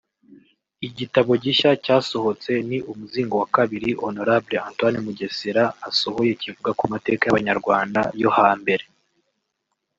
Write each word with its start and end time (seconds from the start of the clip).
Igitabo 0.87 1.31
gishya 1.43 1.71
cyasohotse 1.83 2.51
ni 2.67 2.77
umuzingo 2.91 3.33
wa 3.41 3.47
kabiri 3.55 3.89
Honorable 4.03 4.55
Antoine 4.67 4.99
Mugesera 5.05 5.63
asohoye 5.89 6.31
kivuga 6.41 6.71
ku 6.79 6.83
mateka 6.93 7.23
y’Abanyarwanda 7.25 8.01
yo 8.21 8.29
hambere 8.37 8.85